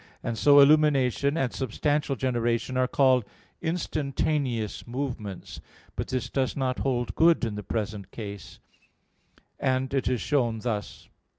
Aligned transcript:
And 0.23 0.35
so 0.35 0.59
illumination 0.59 1.37
and 1.37 1.53
substantial 1.53 2.15
generation 2.15 2.75
are 2.75 2.87
called 2.87 3.23
instantaneous 3.61 4.87
movements. 4.87 5.61
But 5.95 6.07
this 6.07 6.27
does 6.27 6.57
not 6.57 6.79
hold 6.79 7.13
good 7.13 7.45
in 7.45 7.53
the 7.53 7.61
present 7.61 8.09
case; 8.09 8.57
and 9.59 9.93
it 9.93 10.07
is 10.07 10.19
shown 10.19 10.57
thus. 10.57 11.07